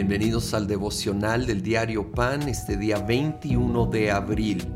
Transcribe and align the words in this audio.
Bienvenidos 0.00 0.54
al 0.54 0.66
devocional 0.66 1.44
del 1.44 1.60
diario 1.62 2.10
Pan 2.10 2.48
este 2.48 2.78
día 2.78 3.00
21 3.00 3.84
de 3.84 4.10
abril. 4.10 4.66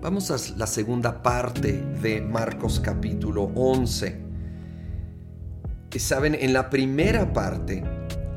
Vamos 0.00 0.30
a 0.30 0.36
la 0.56 0.68
segunda 0.68 1.20
parte 1.20 1.82
de 2.00 2.20
Marcos 2.20 2.78
capítulo 2.78 3.50
11. 3.56 4.20
Saben, 5.98 6.36
en 6.36 6.52
la 6.52 6.70
primera 6.70 7.32
parte 7.32 7.82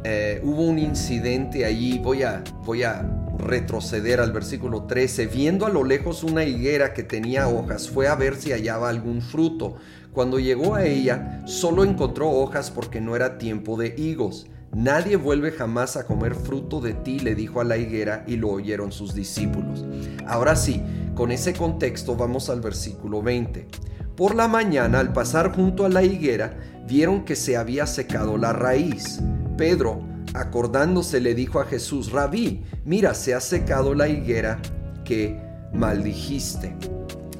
eh, 0.04 0.42
hubo 0.44 0.64
un 0.64 0.80
incidente 0.80 1.64
allí, 1.64 2.00
voy 2.00 2.24
a, 2.24 2.44
voy 2.66 2.82
a 2.82 3.08
retroceder 3.38 4.20
al 4.20 4.32
versículo 4.32 4.86
13. 4.86 5.28
Viendo 5.28 5.68
a 5.68 5.70
lo 5.70 5.84
lejos 5.84 6.24
una 6.24 6.44
higuera 6.44 6.92
que 6.96 7.04
tenía 7.04 7.50
hojas, 7.50 7.88
fue 7.88 8.08
a 8.08 8.16
ver 8.16 8.36
si 8.36 8.52
hallaba 8.52 8.90
algún 8.90 9.22
fruto. 9.22 9.76
Cuando 10.12 10.40
llegó 10.40 10.74
a 10.74 10.86
ella, 10.86 11.44
solo 11.46 11.84
encontró 11.84 12.32
hojas 12.32 12.72
porque 12.72 13.00
no 13.00 13.16
era 13.16 13.38
tiempo 13.38 13.78
de 13.78 13.94
higos. 13.96 14.48
Nadie 14.74 15.18
vuelve 15.18 15.52
jamás 15.52 15.98
a 15.98 16.06
comer 16.06 16.34
fruto 16.34 16.80
de 16.80 16.94
ti, 16.94 17.20
le 17.20 17.36
dijo 17.36 17.60
a 17.60 17.66
la 17.66 17.76
higuera 17.76 18.24
y 18.26 18.38
lo 18.38 18.50
oyeron 18.50 18.94
sus 18.94 19.14
discípulos. 19.14 19.86
Ahora 20.26 20.56
sí, 20.56 20.82
con 21.14 21.32
ese 21.32 21.54
contexto 21.54 22.16
vamos 22.16 22.50
al 22.50 22.62
versículo 22.62 23.22
20. 23.22 23.68
Por 24.16 24.34
la 24.34 24.48
mañana, 24.48 25.00
al 25.00 25.12
pasar 25.12 25.54
junto 25.54 25.84
a 25.84 25.90
la 25.90 26.04
higuera, 26.04 26.58
vieron 26.88 27.26
que 27.26 27.36
se 27.36 27.58
había 27.58 27.86
secado 27.86 28.38
la 28.38 28.54
raíz. 28.54 29.20
Pedro, 29.58 30.04
acordándose, 30.34 31.20
le 31.20 31.36
dijo 31.36 31.60
a 31.60 31.66
Jesús, 31.66 32.12
Rabí, 32.14 32.64
mira, 32.86 33.14
se 33.14 33.34
ha 33.34 33.42
secado 33.42 33.94
la 33.94 34.08
higuera 34.08 34.62
que 35.04 35.38
maldijiste. 35.74 36.78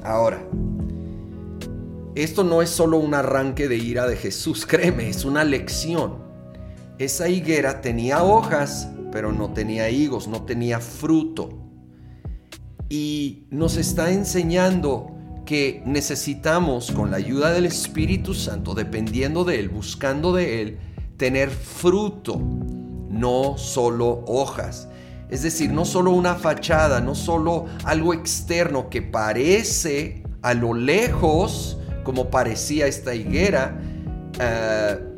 Ahora, 0.04 0.44
esto 2.14 2.44
no 2.44 2.60
es 2.60 2.68
solo 2.68 2.98
un 2.98 3.14
arranque 3.14 3.68
de 3.68 3.76
ira 3.76 4.06
de 4.06 4.16
Jesús, 4.16 4.66
créeme, 4.68 5.08
es 5.08 5.24
una 5.24 5.44
lección 5.44 6.31
esa 7.04 7.28
higuera 7.28 7.80
tenía 7.80 8.22
hojas, 8.22 8.88
pero 9.10 9.32
no 9.32 9.52
tenía 9.52 9.90
higos, 9.90 10.28
no 10.28 10.42
tenía 10.42 10.80
fruto. 10.80 11.50
Y 12.88 13.46
nos 13.50 13.76
está 13.76 14.10
enseñando 14.10 15.10
que 15.44 15.82
necesitamos, 15.84 16.92
con 16.92 17.10
la 17.10 17.16
ayuda 17.16 17.52
del 17.52 17.66
Espíritu 17.66 18.34
Santo, 18.34 18.74
dependiendo 18.74 19.44
de 19.44 19.58
Él, 19.58 19.68
buscando 19.68 20.32
de 20.32 20.62
Él, 20.62 20.78
tener 21.16 21.50
fruto, 21.50 22.40
no 23.10 23.56
solo 23.58 24.24
hojas. 24.26 24.88
Es 25.28 25.42
decir, 25.42 25.72
no 25.72 25.84
solo 25.84 26.12
una 26.12 26.34
fachada, 26.34 27.00
no 27.00 27.14
solo 27.14 27.66
algo 27.84 28.14
externo 28.14 28.88
que 28.90 29.02
parece 29.02 30.22
a 30.42 30.54
lo 30.54 30.74
lejos, 30.74 31.78
como 32.04 32.30
parecía 32.30 32.86
esta 32.86 33.14
higuera, 33.14 33.80
uh, 34.38 35.11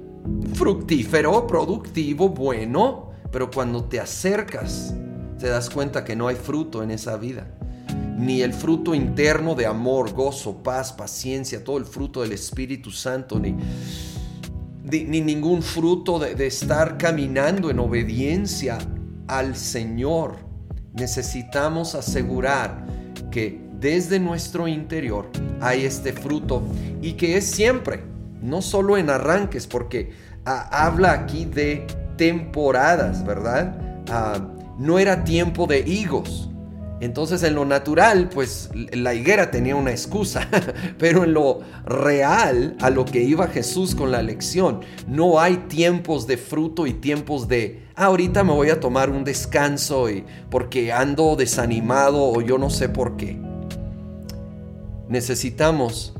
fructífero, 0.54 1.46
productivo, 1.46 2.28
bueno, 2.28 3.10
pero 3.30 3.50
cuando 3.50 3.84
te 3.84 4.00
acercas 4.00 4.94
te 5.38 5.48
das 5.48 5.68
cuenta 5.68 6.04
que 6.04 6.16
no 6.16 6.28
hay 6.28 6.36
fruto 6.36 6.82
en 6.82 6.90
esa 6.90 7.16
vida. 7.16 7.46
Ni 8.16 8.42
el 8.42 8.54
fruto 8.54 8.94
interno 8.94 9.54
de 9.54 9.66
amor, 9.66 10.12
gozo, 10.12 10.62
paz, 10.62 10.92
paciencia, 10.92 11.62
todo 11.62 11.78
el 11.78 11.84
fruto 11.84 12.22
del 12.22 12.32
Espíritu 12.32 12.90
Santo, 12.90 13.38
ni, 13.38 13.54
ni, 14.84 15.20
ningún 15.20 15.62
fruto 15.62 16.18
de, 16.18 16.34
de 16.34 16.46
estar 16.46 16.96
caminando 16.96 17.70
en 17.70 17.80
obediencia 17.80 18.78
al 19.26 19.56
Señor. 19.56 20.36
Necesitamos 20.94 21.94
asegurar 21.96 22.86
que 23.30 23.60
desde 23.80 24.20
nuestro 24.20 24.68
interior 24.68 25.28
hay 25.60 25.84
este 25.84 26.12
fruto 26.12 26.62
y 27.02 27.14
que 27.14 27.36
es 27.36 27.44
siempre 27.44 28.13
no 28.44 28.60
solo 28.60 28.98
en 28.98 29.10
arranques, 29.10 29.66
porque 29.66 30.12
ah, 30.44 30.68
habla 30.70 31.12
aquí 31.12 31.46
de 31.46 31.86
temporadas, 32.16 33.24
¿verdad? 33.24 33.74
Ah, 34.10 34.38
no 34.78 34.98
era 34.98 35.24
tiempo 35.24 35.66
de 35.66 35.80
higos. 35.80 36.50
Entonces 37.00 37.42
en 37.42 37.54
lo 37.54 37.64
natural, 37.64 38.28
pues 38.28 38.70
la 38.92 39.14
higuera 39.14 39.50
tenía 39.50 39.76
una 39.76 39.90
excusa, 39.90 40.48
pero 40.98 41.24
en 41.24 41.34
lo 41.34 41.60
real, 41.84 42.76
a 42.80 42.90
lo 42.90 43.04
que 43.04 43.22
iba 43.22 43.48
Jesús 43.48 43.94
con 43.94 44.12
la 44.12 44.22
lección, 44.22 44.80
no 45.08 45.40
hay 45.40 45.56
tiempos 45.68 46.26
de 46.26 46.36
fruto 46.36 46.86
y 46.86 46.92
tiempos 46.92 47.48
de, 47.48 47.82
ah, 47.96 48.06
ahorita 48.06 48.44
me 48.44 48.52
voy 48.52 48.70
a 48.70 48.78
tomar 48.78 49.10
un 49.10 49.24
descanso 49.24 50.08
y, 50.10 50.24
porque 50.50 50.92
ando 50.92 51.34
desanimado 51.34 52.22
o 52.22 52.40
yo 52.42 52.58
no 52.58 52.68
sé 52.68 52.90
por 52.90 53.16
qué. 53.16 53.38
Necesitamos 55.08 56.14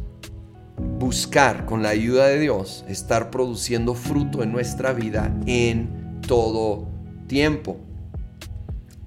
buscar 0.99 1.67
con 1.67 1.83
la 1.83 1.91
ayuda 1.91 2.27
de 2.27 2.41
Dios 2.41 2.85
estar 2.89 3.31
produciendo 3.31 3.95
fruto 3.95 4.43
en 4.43 4.53
nuestra 4.53 4.93
vida 4.93 5.35
en 5.47 6.21
todo 6.27 6.89
tiempo. 7.27 7.77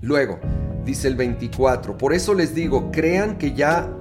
Luego, 0.02 0.40
dice 0.86 1.08
el 1.08 1.16
24, 1.16 1.98
por 1.98 2.14
eso 2.14 2.34
les 2.34 2.54
digo, 2.54 2.92
crean 2.92 3.38
que 3.38 3.54
ya 3.54 3.92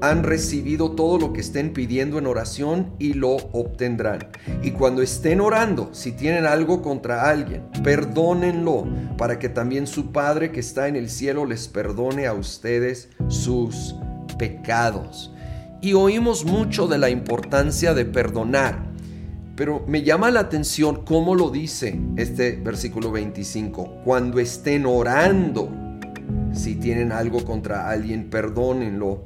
han 0.00 0.22
recibido 0.22 0.92
todo 0.92 1.18
lo 1.18 1.32
que 1.32 1.40
estén 1.40 1.72
pidiendo 1.72 2.18
en 2.18 2.26
oración 2.26 2.94
y 2.98 3.14
lo 3.14 3.36
obtendrán. 3.52 4.28
Y 4.62 4.70
cuando 4.70 5.02
estén 5.02 5.40
orando, 5.40 5.90
si 5.92 6.12
tienen 6.12 6.46
algo 6.46 6.82
contra 6.82 7.28
alguien, 7.28 7.64
perdónenlo 7.82 8.86
para 9.16 9.38
que 9.38 9.48
también 9.48 9.86
su 9.86 10.12
Padre 10.12 10.52
que 10.52 10.60
está 10.60 10.88
en 10.88 10.96
el 10.96 11.10
cielo 11.10 11.44
les 11.46 11.68
perdone 11.68 12.26
a 12.26 12.32
ustedes 12.32 13.10
sus 13.28 13.96
pecados. 14.38 15.32
Y 15.80 15.92
oímos 15.92 16.44
mucho 16.44 16.88
de 16.88 16.98
la 16.98 17.08
importancia 17.08 17.94
de 17.94 18.04
perdonar, 18.04 18.86
pero 19.54 19.84
me 19.86 20.02
llama 20.02 20.30
la 20.30 20.40
atención 20.40 21.04
cómo 21.04 21.34
lo 21.34 21.50
dice 21.50 21.98
este 22.16 22.56
versículo 22.56 23.12
25. 23.12 24.02
Cuando 24.04 24.40
estén 24.40 24.86
orando, 24.86 25.70
si 26.52 26.74
tienen 26.74 27.12
algo 27.12 27.44
contra 27.44 27.88
alguien, 27.88 28.28
perdónenlo 28.30 29.24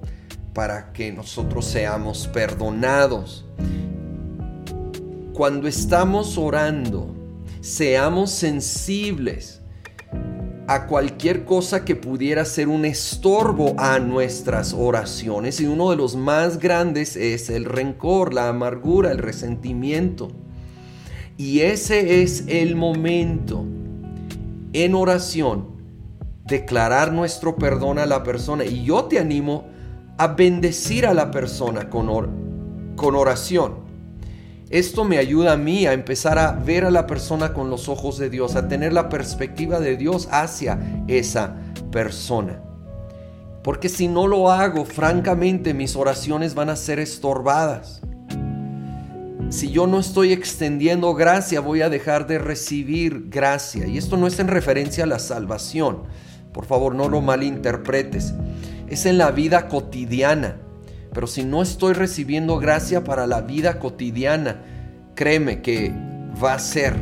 para 0.52 0.92
que 0.92 1.12
nosotros 1.12 1.64
seamos 1.64 2.28
perdonados. 2.28 3.46
Cuando 5.32 5.69
estamos 5.69 6.36
orando, 6.36 7.14
seamos 7.60 8.30
sensibles 8.30 9.62
a 10.66 10.86
cualquier 10.86 11.44
cosa 11.44 11.84
que 11.84 11.96
pudiera 11.96 12.44
ser 12.44 12.68
un 12.68 12.84
estorbo 12.84 13.74
a 13.78 13.98
nuestras 13.98 14.74
oraciones 14.74 15.60
y 15.60 15.66
uno 15.66 15.90
de 15.90 15.96
los 15.96 16.14
más 16.14 16.58
grandes 16.58 17.16
es 17.16 17.50
el 17.50 17.64
rencor, 17.64 18.32
la 18.32 18.48
amargura, 18.48 19.10
el 19.10 19.18
resentimiento. 19.18 20.30
Y 21.36 21.60
ese 21.60 22.22
es 22.22 22.44
el 22.46 22.76
momento 22.76 23.64
en 24.72 24.94
oración 24.94 25.72
declarar 26.44 27.12
nuestro 27.12 27.56
perdón 27.56 27.98
a 27.98 28.06
la 28.06 28.22
persona 28.22 28.64
y 28.64 28.84
yo 28.84 29.04
te 29.04 29.18
animo 29.18 29.66
a 30.18 30.28
bendecir 30.28 31.06
a 31.06 31.14
la 31.14 31.30
persona 31.30 31.90
con, 31.90 32.94
con 32.96 33.16
oración. 33.16 33.81
Esto 34.72 35.04
me 35.04 35.18
ayuda 35.18 35.52
a 35.52 35.56
mí 35.58 35.86
a 35.86 35.92
empezar 35.92 36.38
a 36.38 36.52
ver 36.52 36.86
a 36.86 36.90
la 36.90 37.06
persona 37.06 37.52
con 37.52 37.68
los 37.68 37.90
ojos 37.90 38.16
de 38.16 38.30
Dios, 38.30 38.56
a 38.56 38.68
tener 38.68 38.94
la 38.94 39.10
perspectiva 39.10 39.80
de 39.80 39.98
Dios 39.98 40.28
hacia 40.30 41.04
esa 41.08 41.56
persona. 41.90 42.62
Porque 43.62 43.90
si 43.90 44.08
no 44.08 44.26
lo 44.26 44.50
hago, 44.50 44.86
francamente 44.86 45.74
mis 45.74 45.94
oraciones 45.94 46.54
van 46.54 46.70
a 46.70 46.76
ser 46.76 47.00
estorbadas. 47.00 48.00
Si 49.50 49.70
yo 49.70 49.86
no 49.86 50.00
estoy 50.00 50.32
extendiendo 50.32 51.12
gracia, 51.12 51.60
voy 51.60 51.82
a 51.82 51.90
dejar 51.90 52.26
de 52.26 52.38
recibir 52.38 53.28
gracia. 53.28 53.86
Y 53.86 53.98
esto 53.98 54.16
no 54.16 54.26
es 54.26 54.38
en 54.38 54.48
referencia 54.48 55.04
a 55.04 55.06
la 55.06 55.18
salvación. 55.18 56.04
Por 56.54 56.64
favor, 56.64 56.94
no 56.94 57.10
lo 57.10 57.20
malinterpretes. 57.20 58.32
Es 58.88 59.04
en 59.04 59.18
la 59.18 59.32
vida 59.32 59.68
cotidiana. 59.68 60.61
Pero 61.12 61.26
si 61.26 61.44
no 61.44 61.62
estoy 61.62 61.93
recibiendo 61.93 62.59
gracia 62.59 63.05
para 63.05 63.26
la 63.26 63.43
vida 63.43 63.79
cotidiana, 63.79 64.62
créeme 65.14 65.61
que 65.61 65.93
va 66.43 66.55
a 66.55 66.59
ser 66.59 66.94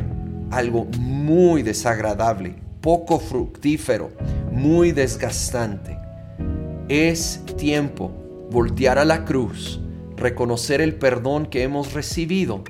algo 0.51 0.85
muy 0.99 1.63
desagradable, 1.63 2.55
poco 2.81 3.19
fructífero, 3.19 4.11
muy 4.51 4.91
desgastante. 4.91 5.97
Es 6.89 7.41
tiempo 7.57 8.11
voltear 8.51 8.99
a 8.99 9.05
la 9.05 9.23
cruz, 9.23 9.79
reconocer 10.17 10.81
el 10.81 10.95
perdón 10.95 11.45
que 11.45 11.63
hemos 11.63 11.93
recibido 11.93 12.63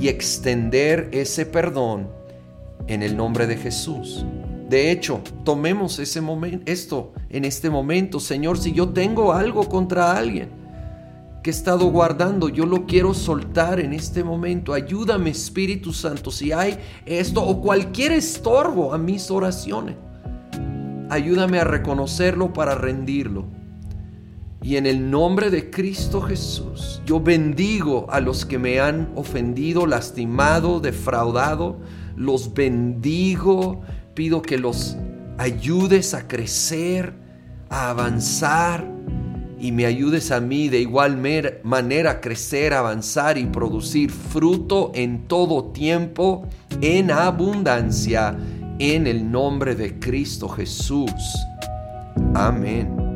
y 0.00 0.08
extender 0.08 1.08
ese 1.12 1.46
perdón 1.46 2.08
en 2.88 3.04
el 3.04 3.16
nombre 3.16 3.46
de 3.46 3.56
Jesús. 3.56 4.26
De 4.68 4.90
hecho, 4.90 5.20
tomemos 5.44 5.98
ese 5.98 6.20
momento, 6.20 6.70
esto 6.70 7.12
en 7.30 7.44
este 7.44 7.70
momento, 7.70 8.20
Señor, 8.20 8.58
si 8.58 8.72
yo 8.72 8.88
tengo 8.90 9.32
algo 9.32 9.68
contra 9.68 10.16
alguien, 10.16 10.48
que 11.48 11.52
he 11.52 11.54
estado 11.54 11.86
guardando, 11.86 12.50
yo 12.50 12.66
lo 12.66 12.84
quiero 12.84 13.14
soltar 13.14 13.80
en 13.80 13.94
este 13.94 14.22
momento. 14.22 14.74
Ayúdame 14.74 15.30
Espíritu 15.30 15.94
Santo 15.94 16.30
si 16.30 16.52
hay 16.52 16.78
esto 17.06 17.42
o 17.42 17.62
cualquier 17.62 18.12
estorbo 18.12 18.92
a 18.92 18.98
mis 18.98 19.30
oraciones. 19.30 19.96
Ayúdame 21.08 21.58
a 21.58 21.64
reconocerlo 21.64 22.52
para 22.52 22.74
rendirlo. 22.74 23.46
Y 24.60 24.76
en 24.76 24.84
el 24.84 25.10
nombre 25.10 25.48
de 25.48 25.70
Cristo 25.70 26.20
Jesús, 26.20 27.00
yo 27.06 27.18
bendigo 27.18 28.04
a 28.10 28.20
los 28.20 28.44
que 28.44 28.58
me 28.58 28.78
han 28.78 29.10
ofendido, 29.14 29.86
lastimado, 29.86 30.80
defraudado. 30.80 31.78
Los 32.14 32.52
bendigo 32.52 33.80
pido 34.12 34.42
que 34.42 34.58
los 34.58 34.98
ayudes 35.38 36.12
a 36.12 36.28
crecer, 36.28 37.14
a 37.70 37.88
avanzar 37.88 38.97
y 39.60 39.72
me 39.72 39.86
ayudes 39.86 40.30
a 40.30 40.40
mí 40.40 40.68
de 40.68 40.80
igual 40.80 41.18
manera 41.62 42.10
a 42.10 42.20
crecer, 42.20 42.74
avanzar 42.74 43.38
y 43.38 43.46
producir 43.46 44.10
fruto 44.10 44.92
en 44.94 45.26
todo 45.26 45.64
tiempo, 45.72 46.46
en 46.80 47.10
abundancia, 47.10 48.36
en 48.78 49.06
el 49.06 49.30
nombre 49.30 49.74
de 49.74 49.98
Cristo 49.98 50.48
Jesús. 50.48 51.12
Amén. 52.34 53.07